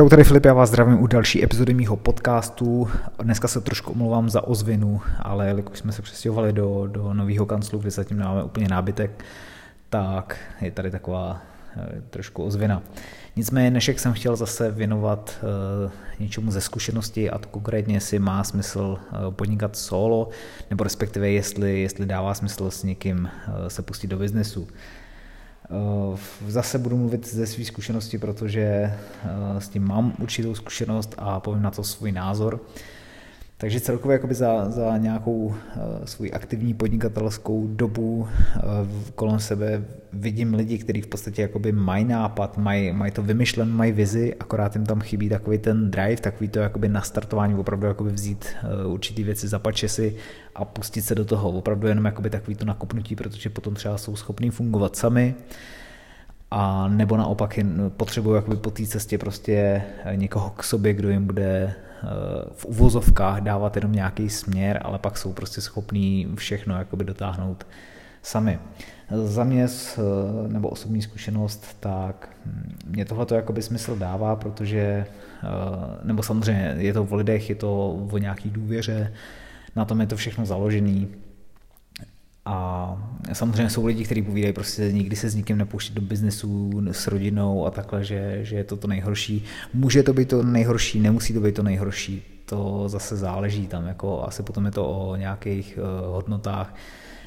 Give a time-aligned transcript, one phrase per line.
[0.00, 2.88] Čau, tady Filip, já vás zdravím u další epizody mýho podcastu.
[3.22, 7.78] Dneska se trošku omlouvám za ozvinu, ale jelikož jsme se přestěhovali do, do nového kanclu,
[7.78, 9.24] kde zatím máme úplně nábytek,
[9.90, 11.42] tak je tady taková
[11.76, 12.82] e, trošku ozvina.
[13.36, 18.44] Nicméně dnešek jsem chtěl zase věnovat e, něčemu ze zkušenosti a to konkrétně si má
[18.44, 20.28] smysl e, podnikat solo,
[20.70, 23.28] nebo respektive jestli, jestli dává smysl s někým
[23.68, 24.68] se pustit do biznesu.
[25.70, 28.94] Eh, zase budu mluvit ze své zkušenosti, protože eh,
[29.58, 32.60] s tím mám určitou zkušenost a povím na to svůj názor.
[33.58, 35.54] Takže celkově jakoby za, za nějakou
[36.04, 38.28] svůj aktivní podnikatelskou dobu uh,
[39.14, 43.92] kolem sebe vidím lidi, kteří v podstatě jakoby mají nápad, mají, mají to vymyšlen, mají
[43.92, 48.46] vizi, akorát jim tam chybí takový ten drive, takový to jakoby nastartování, opravdu jakoby vzít
[48.86, 50.16] uh, určitý věci za pačesy
[50.54, 54.16] a pustit se do toho, opravdu jenom jakoby takový to nakopnutí, protože potom třeba jsou
[54.16, 55.34] schopní fungovat sami,
[56.50, 57.58] a nebo naopak
[57.96, 59.82] potřebují po té cestě prostě
[60.14, 61.74] někoho k sobě, kdo jim bude
[62.52, 67.66] v uvozovkách dávat jenom nějaký směr, ale pak jsou prostě schopní všechno jakoby dotáhnout
[68.22, 68.58] sami.
[69.10, 69.66] Za mě,
[70.48, 72.28] nebo osobní zkušenost, tak
[72.86, 75.46] mě tohle to jakoby smysl dává, protože, eh,
[76.02, 79.12] nebo samozřejmě je to v lidech, je to o nějaký důvěře,
[79.76, 81.08] na tom je to všechno založený,
[82.46, 82.96] a
[83.32, 87.66] samozřejmě jsou lidi, kteří povídají, prostě nikdy se s nikým nepouštět do biznesu s rodinou
[87.66, 89.44] a takhle, že, že je to to nejhorší.
[89.74, 94.24] Může to být to nejhorší, nemusí to být to nejhorší, to zase záleží tam, jako
[94.24, 96.74] asi potom je to o nějakých uh, hodnotách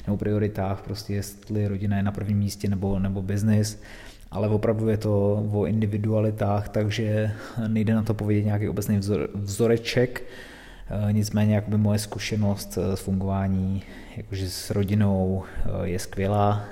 [0.06, 3.82] nebo prioritách, prostě jestli rodina je na prvním místě nebo, nebo biznis,
[4.30, 7.32] ale opravdu je to o individualitách, takže
[7.68, 10.24] nejde na to povědět nějaký obecný vzor, vzoreček, Eh,
[11.10, 13.82] nicméně jakoby moje zkušenost eh, fungování
[14.16, 16.64] jakože s rodinou eh, je skvělá.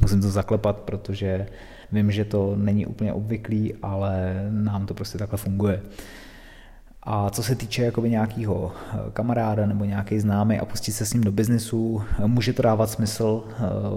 [0.00, 1.46] Musím to zaklepat, protože
[1.92, 5.82] vím, že to není úplně obvyklý, ale nám to prostě takhle funguje.
[7.02, 8.72] A co se týče jakoby nějakého
[9.12, 13.44] kamaráda nebo nějaký známý a pustit se s ním do biznesu, může to dávat smysl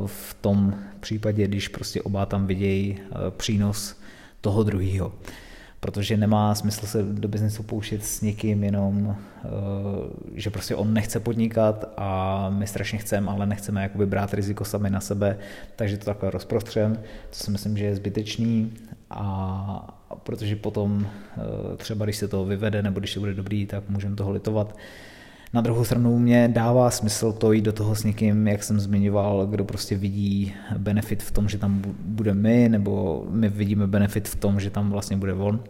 [0.06, 3.00] v tom případě, když prostě oba tam vidějí
[3.38, 4.00] přínos
[4.42, 5.12] toho druhého
[5.82, 9.48] protože nemá smysl se do biznesu pouštět s někým jenom, eh,
[10.34, 14.90] že prostě on nechce podnikat a my strašně chceme, ale nechceme jakoby brát riziko sami
[14.90, 15.38] na sebe,
[15.76, 17.00] takže to takhle rozprostřem,
[17.32, 18.74] co si myslím, že je zbytečný
[19.10, 23.90] a protože potom eh, třeba když se to vyvede nebo když to bude dobrý, tak
[23.90, 24.78] můžeme toho litovat.
[25.54, 29.48] Na druhou stranu mě dává smysl to jít do toho s někým, jak jsem zmiňoval,
[29.48, 34.36] kdo prostě vidí benefit v tom, že tam bude my, nebo my vidíme benefit v
[34.36, 35.64] tom, že tam vlastně bude on.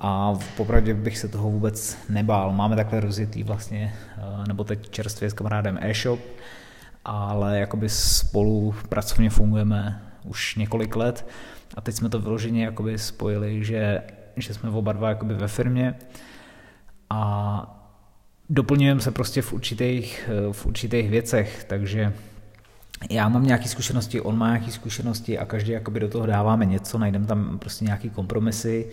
[0.00, 2.52] A popravdě bych se toho vůbec nebál.
[2.52, 6.20] Máme takhle rozjetý vlastně, eh, nebo teď čerstvě s kamarádem e-shop,
[7.04, 11.26] ale jakoby spolu pracovně fungujeme už několik let
[11.74, 14.02] a teď jsme to vyloženě jakoby spojili, že,
[14.36, 15.94] že jsme oba dva jakoby ve firmě
[17.10, 17.81] a
[18.48, 22.12] doplňujeme se prostě v určitých, v určitých věcech, takže
[23.10, 26.98] já mám nějaké zkušenosti, on má nějaké zkušenosti a každý jakoby do toho dáváme něco,
[26.98, 28.86] najdeme tam prostě nějaké kompromisy,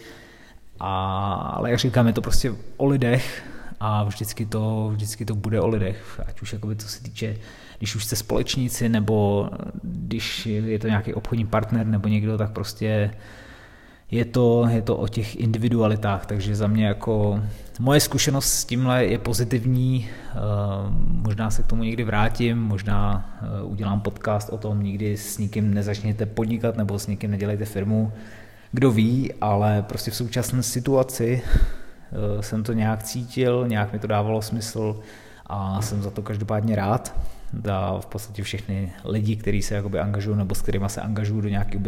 [0.80, 3.44] a, ale jak říkám, je to prostě o lidech
[3.80, 7.36] a vždycky to, vždycky to bude o lidech, ať už jakoby co se týče,
[7.78, 9.50] když už jste společníci, nebo
[9.84, 13.12] když je to nějaký obchodní partner nebo někdo, tak prostě
[14.12, 17.42] je to, je to o těch individualitách, takže za mě jako
[17.80, 20.36] moje zkušenost s tímhle je pozitivní, eh,
[21.06, 25.74] možná se k tomu někdy vrátím, možná eh, udělám podcast o tom, nikdy s nikým
[25.74, 28.12] nezačněte podnikat nebo s nikým nedělejte firmu,
[28.72, 34.08] kdo ví, ale prostě v současné situaci eh, jsem to nějak cítil, nějak mi to
[34.08, 35.00] dávalo smysl
[35.46, 37.19] a jsem za to každopádně rád.
[37.64, 41.50] Za v podstatě všechny lidi, kteří se jakoby angažují nebo s kterými se angažují do
[41.50, 41.84] nějakého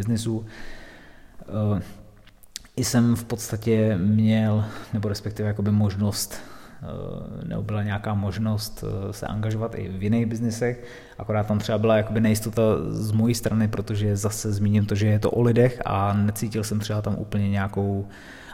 [2.76, 6.36] biznesu jsem v podstatě měl, nebo respektive jakoby možnost,
[6.82, 10.84] eh, nebo byla nějaká možnost eh, se angažovat i v jiných biznesech,
[11.18, 15.20] akorát tam třeba byla jakoby nejistota z mojí strany, protože zase zmíním to, že je
[15.20, 18.08] to o lidech a necítil jsem třeba tam úplně nějakou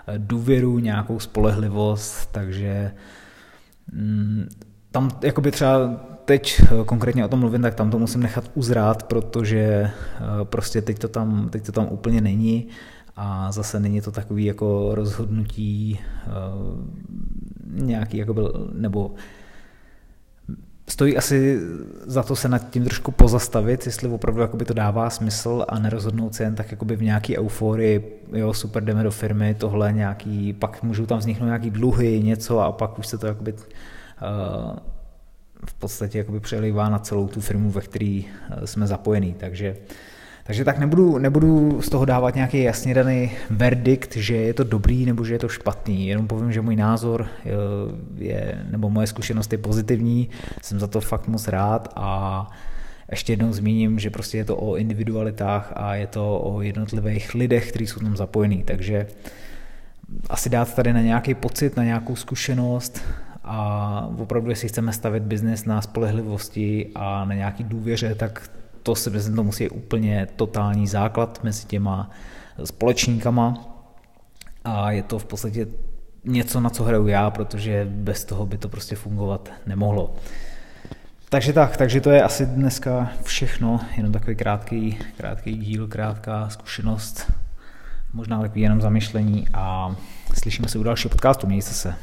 [0.07, 2.91] eh, důvěru, nějakou spolehlivost, takže
[3.91, 4.49] mm,
[4.91, 9.91] tam jakoby třeba teď konkrétně o tom mluvím, tak tam to musím nechat uzrát, protože
[10.43, 12.67] prostě teď to tam, teď to tam úplně není
[13.17, 19.11] a zase není to takový jako rozhodnutí uh, nějaký jako byl, nebo
[20.89, 21.59] stojí asi
[22.05, 26.35] za to se nad tím trošku pozastavit, jestli opravdu jakoby to dává smysl a nerozhodnout
[26.35, 30.83] se jen tak jakoby v nějaký euforii, jo, super, jdeme do firmy, tohle nějaký, pak
[30.83, 33.59] můžou tam vzniknout nějaký dluhy, něco a pak už se to jakoby uh,
[35.65, 38.21] v podstatě jakoby přelivá na celou tu firmu, ve které
[38.65, 39.75] jsme zapojení, takže
[40.47, 45.05] Takže tak nebudu, nebudu z toho dávat nějaký jasně daný verdikt, že je to dobrý
[45.05, 46.07] nebo že je to špatný.
[46.07, 47.49] Jenom povím, že můj názor eh,
[48.17, 50.29] je, nebo moje zkušenost je pozitivní,
[50.61, 52.47] jsem za to fakt moc rád a
[53.11, 57.69] ještě jednou zmíním, že prostě je to o individualitách a je to o jednotlivých lidech,
[57.69, 58.63] kteří jsou tam zapojení.
[58.63, 59.07] Takže
[60.29, 63.01] asi dát tady na nějaký pocit, na nějakou zkušenost
[63.43, 68.49] a opravdu, jestli chceme stavit biznis na spolehlivosti a na nějaký důvěře, tak
[68.87, 72.09] to si myslím, to musí úplně totální základ mezi těma
[72.63, 73.53] společníkama
[74.63, 75.67] a je to v podstatě
[76.25, 80.15] něco, na co hraju já, protože bez toho by to prostě fungovat nemohlo.
[81.29, 87.31] Takže tak, takže to je asi dneska všechno, jenom takový krátký, krátký díl, krátká zkušenost,
[88.13, 89.95] možná takový jenom zamyšlení a
[90.33, 91.95] slyšíme se u dalšího podcastu, mějte se.